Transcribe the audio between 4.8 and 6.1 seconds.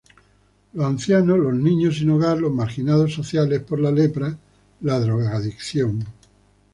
la drogadicción.